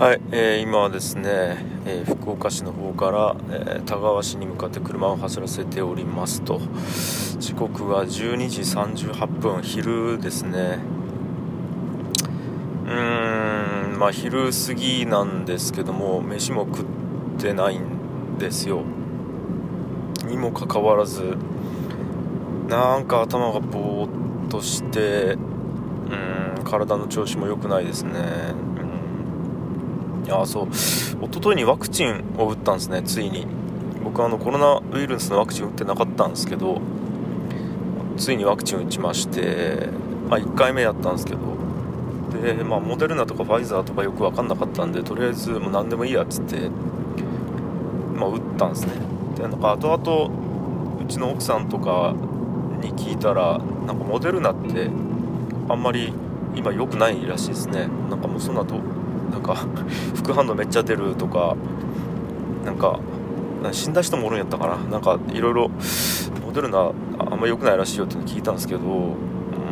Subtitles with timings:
[0.00, 6.58] はい、えー今はですね、えー福岡市の方から、えー田川市に向かって車を走らせておりますと。
[7.38, 10.78] 時刻は12時38分昼ですね。
[12.86, 16.84] うーんまあ昼過ぎなんですけども飯も食っ
[17.38, 18.82] てないんですよ。
[20.24, 21.36] にもかかわらず
[22.70, 28.69] なんか頭がぼーっとしてうん体の調子も良くないですね。
[30.30, 30.68] うんあそう。
[30.68, 33.46] 一昨日にワクチンを打ったんですねついに。
[34.02, 36.80] 僕はあのコロナウイルスのワクチン打ってなかったんですけど
[38.16, 39.88] ついにワクチン打ちまして、
[40.28, 41.38] まあ、1回目やったんですけど。
[42.30, 46.70] で、まあ、モデルナとかファイザーとかよく分かんなかったんでとりあえずもう何でもいいやっつって、
[48.14, 48.92] まあ、打ったんですね。
[49.36, 52.14] でなんか後々うちの奥さんとか
[52.80, 54.88] に聞いたらなんかモデルナって
[55.68, 56.12] あんまり
[56.54, 57.88] 今良くないらしいですね。
[58.08, 58.74] なんかもうそんなと
[59.30, 59.54] なんか
[60.16, 61.56] 副反応めっちゃ出るとか
[62.64, 62.98] なんか
[63.72, 64.76] 死んだ人もおるんやったかな。
[64.90, 65.70] なんかいろいろ
[66.44, 68.80] モデルナあんま良くないらしいよって聞いたんですけど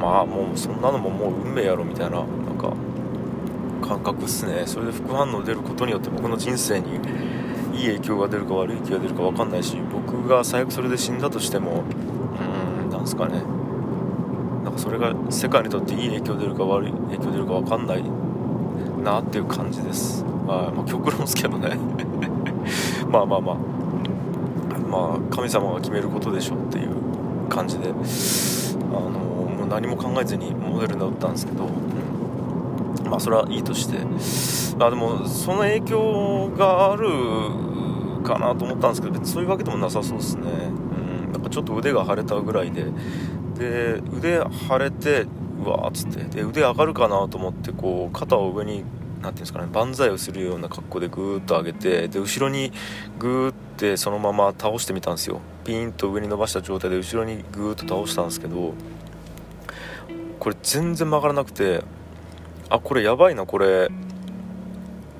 [0.00, 2.26] まあもうそんなのももう運命やろみたいななん
[2.58, 2.72] か
[3.86, 4.62] 感覚っすね。
[4.66, 6.86] それで副反応出ることによって僕の人生に
[7.74, 11.84] いい影響が出るか悪い影響が出るか分かんないし僕が最悪それで死んだとしても
[12.82, 13.42] うーんなんすかね。
[14.76, 18.04] かそれが世界にとっていい影響出るか悪い影響出るか分かんない
[19.02, 21.76] なっていう感じです、はいまあ、極論ですけどね。
[23.08, 23.56] まあまあまあ
[24.88, 26.90] まあ神様が決めることでしょうっていう
[27.48, 29.10] 感じであの
[29.56, 33.10] もう何も考えずにモデルナ打ったんですけど、うん。
[33.10, 33.98] まあそれはいいとして。
[34.78, 37.08] あでもその影響がある
[38.22, 42.84] かなと思ったんですけど別にそういうわけでもなさそうですね、うん、なんかちょっと腕が腫れたぐらいで
[43.58, 45.26] で腕腫れて
[45.64, 52.72] うわーっつってで腕上がるかなと思ってこう肩を上になんていうんですかね万歳をするような格好でぐーっと上げてで後ろに
[53.18, 55.40] ぐーってそのまま倒してみたんですよ。
[55.64, 58.74] ピーンと上に伸ばした状態で後ろにぐーっと倒したんですけど
[60.38, 61.82] これ全然曲がらなくて
[62.68, 63.88] あこれやばいなこれ。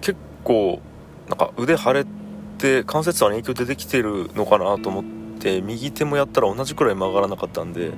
[0.00, 0.80] 結構
[1.28, 2.04] なんか腕腫れ
[2.58, 5.16] て関節差に影響出てきてるのかなと思って
[5.60, 7.92] 右手もやったら同じくらい曲がらなかったんで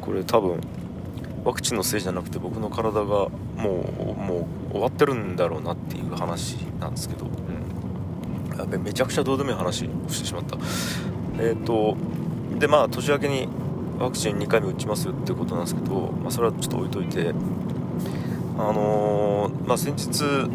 [0.00, 0.60] これ多分
[1.44, 10.56] ワクチンのせいじゃなくて僕の体がもうもう終わってるんだろうなっていう話なんですけど、うん、やべめちゃくちゃどうでもいい話をしてしまった。
[11.38, 11.96] えっ、と
[12.58, 13.48] でまあ年明けに
[13.98, 17.32] ワクチン2回目打ちますってことなんですけど、まあ、それはちょっと置いといて
[18.56, 20.48] あのーまあ、先日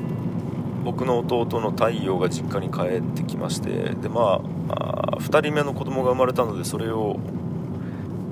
[0.84, 7.18] 僕の弟の太陽が実家に帰ってきましてでまああ2人目の子供が生まれたのでそれを、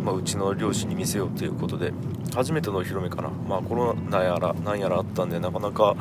[0.04, 1.94] まあ、うちの両親に見せようということで
[2.34, 5.96] 初めてのお披露目かな、まあ、コロナやら何やらあったんでなかなか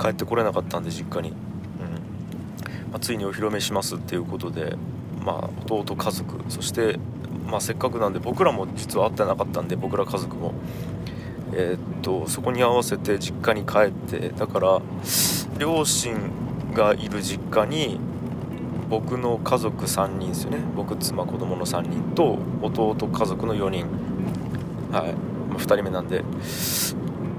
[0.00, 1.36] 帰ってこれなかったんで実家に、うん。
[1.36, 4.76] まあ、ついにお披露目しますっていうことで、
[5.24, 6.98] まあ、弟家族そして、
[7.46, 10.54] まあ、せっかくなんで僕らも実は会ってなかったんで僕ら家族も。
[11.52, 14.80] えーっとそこに合わせて実家に帰ってだから
[15.58, 16.14] 両親
[16.72, 17.98] がいる実家に
[18.90, 20.58] 僕の家族3人ですよね。
[20.76, 23.86] 僕妻子供の3人と弟家族の4人。
[24.92, 25.14] はい、
[25.48, 26.24] まあ、2人目なんで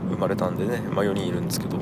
[0.09, 1.81] 生まれたんでね、まあ、4人いるんですけど、う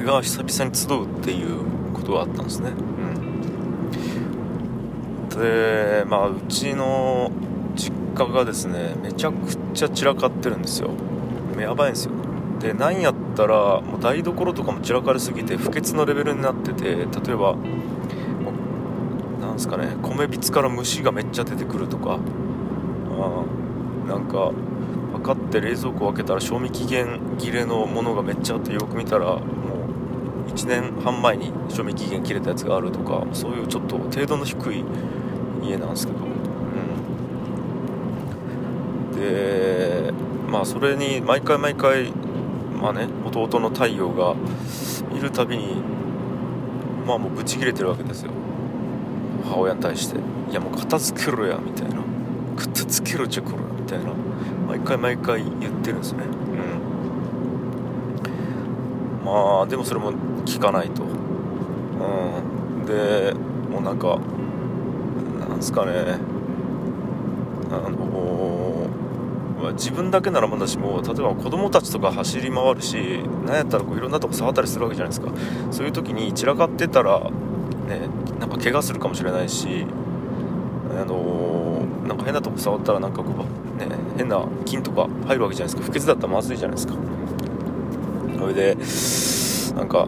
[0.00, 1.58] ん、が久々に集うっていう
[1.92, 7.30] ことがあったんですね、うん、でまあうちの
[7.76, 9.36] 実家がですねめちゃく
[9.74, 10.88] ちゃ散らかってるんですよ。
[11.58, 12.12] やばいんですよ。
[12.60, 17.04] でなんやったらもう台所とかも散らかりすぎて不潔のレベルになってて例え
[17.36, 17.56] ば
[19.60, 19.96] うなんすかね。
[20.02, 22.18] 米びつから虫がめっちゃ出てくるとか。
[23.22, 23.44] あ
[24.08, 24.50] なんか
[25.12, 29.42] 分かって冷蔵庫を開けたら賞味期限切れのものがめっちゃあってよく見たらも
[30.48, 34.84] う1年半前に賞味期限切れたやつがあるとかそういうちょっと程度の低い
[35.62, 36.18] 家なんですけど。
[39.12, 39.20] うん。
[39.20, 40.12] で
[40.50, 42.10] まあそれに毎回毎回
[42.80, 44.34] まあね弟の太陽が
[45.14, 45.76] いるたびに
[47.06, 48.32] まあもうブチ切れてるわけですよ。
[49.44, 50.18] 母親に対して
[50.50, 51.96] 「いやもう片付けろや」みたいな
[52.56, 54.10] 「片付けろちょこら」みたいな。
[54.70, 56.22] 毎回毎回言ってるんですね。
[59.22, 59.26] うん。
[59.26, 60.12] まあでもそれも
[60.44, 61.02] 聞かないと。
[61.02, 61.06] う
[62.82, 62.86] ん。
[62.86, 63.34] で
[63.68, 64.20] もうなんか
[65.48, 66.18] なんすかね。
[67.72, 68.86] あの
[69.72, 75.32] 自分だけならまだしも例えば子供たちとか走り回るしなんやったらこういろんなとこ触ったりするわけじゃないですか。
[75.72, 77.30] そういう時に散らかってたらね
[78.62, 79.86] 怪我するかもしれないし
[81.00, 85.92] あのなんか変なとこ触ったらなんかこうね変な菌とか入るわけじゃないですか。
[85.92, 86.94] 不潔だったらまずいじゃないですか。
[88.38, 88.76] それで
[89.76, 90.06] なんか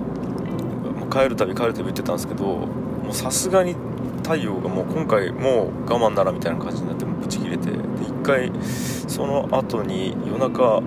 [1.11, 3.77] 帰るたび帰るたび言ってたんですけどもうさすがに
[4.23, 10.83] 太陽がもう今回もう我慢ならみたいな感じになってブチ切れてで一回その後に夜中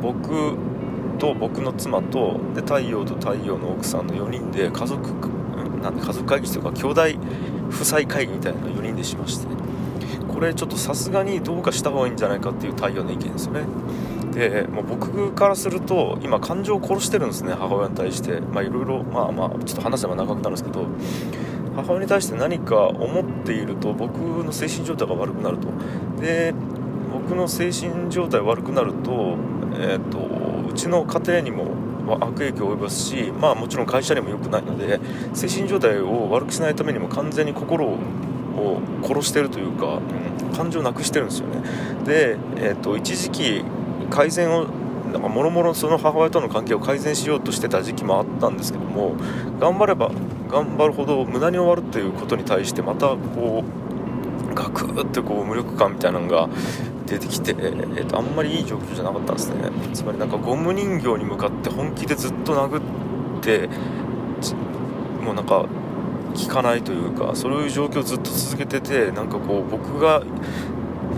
[0.00, 0.56] 僕
[1.18, 5.37] と僕の妻とで太陽と太陽の奥さんの4人で家族
[5.78, 7.02] なんで家族会議とか兄弟
[7.70, 9.46] 夫妻会議みたいなのを4人でしまして。
[10.32, 13.62] これちょっとさすがにどうかした方がいいんじゃないかっていう太陽の意見ですよね。
[14.32, 18.40] でもう僕からすると今感情を殺してるんですね母親に対して。
[18.40, 20.86] まあいろいろまあまあちょっと話せば長くなるんですけど。
[21.74, 25.68] 母親に対して何か思っていると僕の精神状態が悪くなると。
[26.20, 26.52] で
[27.12, 29.36] 僕の精神状態悪くなると,、
[29.74, 30.18] えーと、
[30.70, 31.66] うちの家庭にも
[32.14, 35.00] 悪影響を及ぼすし、まあ、もちろん会社にも良くないので
[35.34, 37.98] 精神状態を悪くしないためにも完全に心を
[39.02, 40.00] 殺してるというか、
[40.42, 41.62] うん、感情をなくしてるんですよね。
[42.04, 43.64] で、えーと一時期
[44.10, 44.66] 改善を
[45.12, 49.14] なんかもろもろその母親との関係を改善しようとしてた時期もあったんですけども
[49.58, 50.10] 頑張れば
[50.48, 56.48] 頑張るほど無駄に終わるということに対してまたこうガクッてこう無力感みたいなのが
[57.08, 59.70] 出てきて、えー、とあんまりいい状況じゃなかったんですね。
[59.94, 63.68] つまりなんかゴム人形に向かって本気でずっと殴って
[65.24, 65.66] もうなんか
[66.34, 70.22] 効かないというかそういう状況をずっと続けててなんかこう僕が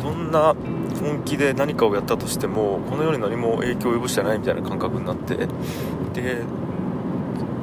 [0.02, 0.54] どんな
[1.00, 5.34] 本気で何かをやったとしてもこの世に何も影響を及ぼしてないみたいな感覚になって
[6.14, 6.42] で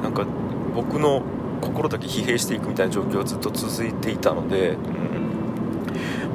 [0.02, 0.26] なんか
[0.74, 1.22] 僕の
[1.60, 5.27] 心だけ疲弊していくみたいな状況がずっと続いていたので、うん、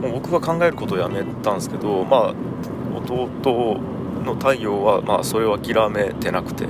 [0.04, 2.34] もう僕が考えることをやめたんですけどまあ
[2.98, 3.80] 弟
[4.26, 6.68] の太陽はまあそれを諦めてなくて、う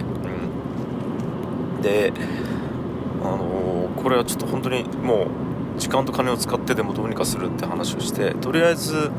[1.79, 2.13] ん、で
[3.23, 5.27] あのー、これはちょっと本当にもう
[5.79, 9.11] 時間と金を使ってでもどうにかするって話をしてとりあえず、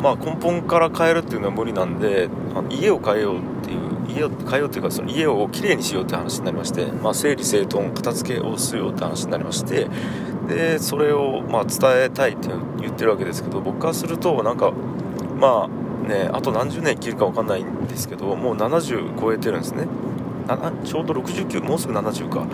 [0.00, 9.88] まあ、根本から変えるっていうのは無理なんであの家を変えようっていう家を変えようっていうかその家をきれいにしようって話になりまして、まあ、整理整頓片付けをするよって話になりまして
[10.48, 12.48] でそれをま伝えたいって
[12.80, 14.72] 言ってるわけですけど僕からするとなんか
[15.38, 19.86] まあねあと何十年生きるか分かんないんですけどもう70超えてるんですね。
[20.84, 22.46] ちょうど69もうすぐ70か。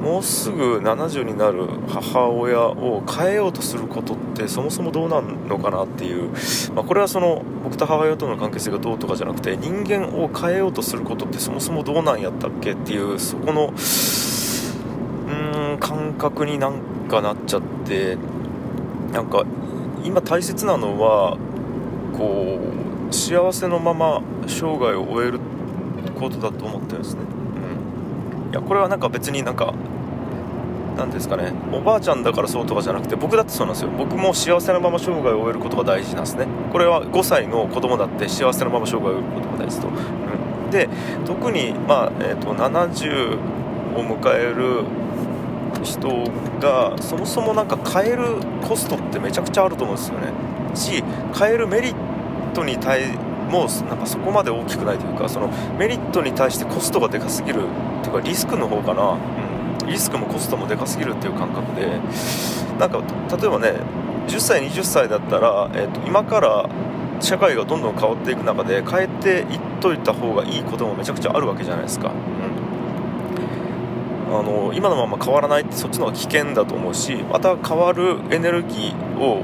[0.00, 6.30] もうすぐ70になる母親を変えようとすることってそもそもどうなんのかなっていう、
[6.74, 18.16] まあ、これはその僕と母親との関係性がどうとかじゃなくて人間を変えようとすることってそもそもどうなんやったっけっていうそこのうーん感覚になんかなっちゃって
[19.12, 19.44] なんか
[20.04, 21.38] 今大切なのは
[22.16, 22.58] こ
[23.10, 25.40] う幸せのまま生涯を終える
[26.18, 27.22] ことだと思ってるんですね、
[28.46, 29.74] うん、いやこれはなんか別になんか
[30.96, 31.52] 何ですかね。
[31.72, 33.90] おばあちゃんだからそうとかじゃなくて僕だってそうなんですよ。
[33.90, 36.46] 僕も幸せなまま生涯を終えることが大事なんですね。
[36.72, 40.88] これは5歳の子供だって幸せなまま生涯を終えることが大事と、うん、で
[41.26, 43.38] 特にまあ、えーと、70
[43.96, 44.84] を迎える
[45.84, 46.08] 人
[46.60, 48.36] がそもそもなんか変える
[48.66, 50.32] コストってめちゃくちゃあると思うんですよね。
[50.74, 51.04] し
[51.38, 53.16] 変えるメリットに対
[53.50, 55.48] もうなんかそこまで大きくないというかその
[55.78, 57.60] メリットに対してコストがでかすぎる
[58.02, 59.18] というかリスクの方かな、
[59.82, 62.00] うん、リスクもコストもでかすぎるっていう感覚で。
[62.78, 63.00] なんか
[63.36, 63.72] 例えばね
[64.28, 66.68] 10歳20歳だったら、えーと、今から
[67.20, 72.53] 社会がどんどん変わっていく中で変えていっといた方がいいこともめちゃくちゃあるわけじゃないですか、うん、
[74.42, 79.42] の今のまま変わらないってそっちの方が危険だと思うしまた変わるエネルギーを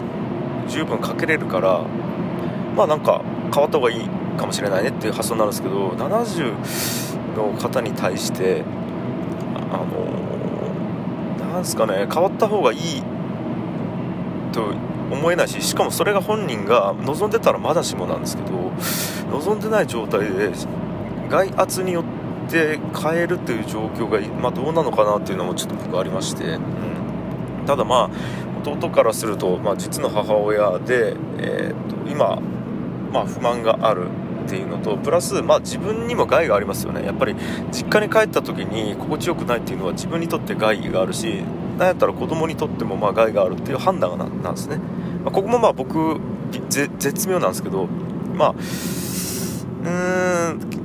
[0.68, 1.84] 十分かけれるから
[2.76, 8.64] まあなんか変わった方がいいかもしれないねっていう発想になるんですけど70の方に対して
[9.70, 9.84] あ
[11.44, 13.02] のなんすかね変わった方がいい
[14.52, 14.74] と
[15.10, 18.50] 思えないししかもそれが本人が望んでたらまだしもなんですけど
[19.30, 20.50] 望んでない状態で
[21.28, 22.19] 外圧によって
[22.50, 28.10] 変えるっていう状況が、まあ、どうなのかなっていうのもちょっと僕ありまして、うん、ただま
[28.64, 32.40] あ弟からすると、まあ、実の母親で、えー、と今
[33.10, 34.06] まあ、不満がある
[34.46, 37.04] っていうのとプラス、まあ、自分にも害がありますよね。
[37.04, 37.34] やっぱり
[37.70, 41.42] 実家に帰った時に心地よくないっていうのは自分にとって害があるし
[41.78, 44.76] なんやったら子供にとってもまあ害があるっていう判断なんですね、
[45.24, 46.20] まあ、ここもまあ僕
[46.68, 47.86] 絶妙なんですけど
[48.34, 50.79] まあうーん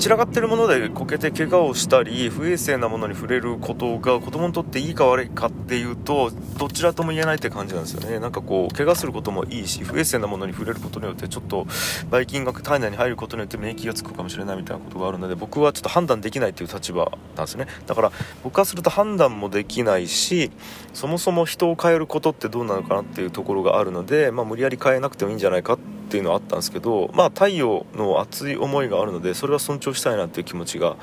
[0.00, 8.18] 散らかってるものでこけて怪我をしたり不衛生なものに触れることが子供にとっていいか悪いかっていうとどちらとも言えないって感じなんですよね。
[8.18, 11.66] なんかこう怪我することもいいし不衛生なものに触れることによってちょっと
[12.08, 17.66] ばい菌が体内に入ることによって免疫がつくかもしれないみたいなことがあるので僕はちょっと判断できないっていう立場なんですね。
[17.86, 20.50] だから僕からすると判断もできないし
[20.94, 30.96] そもそも人を変えることってどうなのかなっていうところがあるので、まあ、無理やり変えなくてもいいんじゃないかってっていうのはあったんですけどまあ太陽の熱い思いがあるのでそれは尊重したいなっていう気持ちが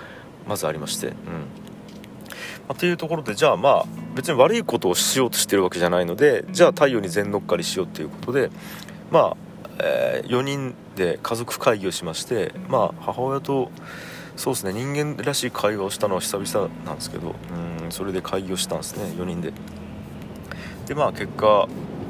[0.50, 1.16] まずありまして、うん。
[2.68, 3.86] あ、っていうところでじゃあまあ
[4.16, 8.50] 別に悪いことをしようとしてるわけじゃないのでじゃあ太陽に全乗っかりしようっていうことで
[9.12, 9.38] まあ、
[9.80, 13.72] えー、4人で家族会議をしましてまあ母親と
[14.36, 17.34] そうですね人間らしい会話をしたのは久々なんですけど
[17.84, 19.54] うんそれで会議をしたんですね4人で。
[20.86, 21.68] でまあ結果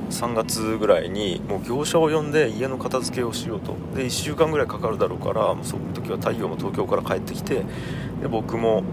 [0.09, 3.75] 3月ぐらいにもう業者を呼んで家の片付けをしようと。
[3.95, 7.63] で1週間ぐらいかかるだろうからその時は太陽も東京から帰ってきて
[8.21, 8.83] で僕も、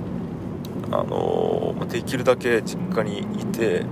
[0.90, 3.84] あのー、できるだけ実家にいて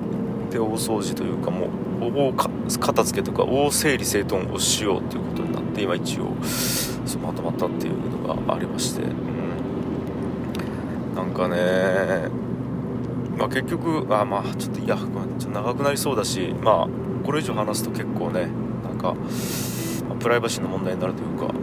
[0.50, 2.33] で大掃除というかもう大
[2.79, 9.07] 片付けとか大整理整頓をしようということになって今一応そまとまったっていうのがありまして、う
[11.12, 12.43] ん、なんかね
[13.38, 15.09] まあ、結局あまあちょっといやちょっ
[15.41, 16.88] と長くなりそうだしまあ
[17.25, 18.49] これ以上話すと結構ね
[18.83, 19.14] なんか、
[20.09, 21.55] まあ、プライバシーの問題になるというか、はい。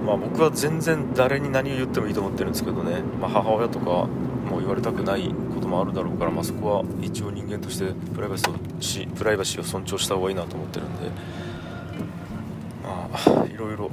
[0.00, 0.06] うん。
[0.06, 4.06] まあ、僕は全然誰に何を言ってもいいと思ってるんですけどね、まあ、母親とか
[4.46, 11.10] も言われたくないこともあるだろうから、まあ、そこは一応人間としてプライバシーをしプライバシーを尊重した方がいいなと思ってるんで
[12.84, 13.90] まあいろいろ、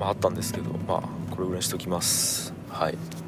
[0.00, 2.52] まあ、あったんですけどまあこれぐらいにしときます。
[2.70, 3.25] はい。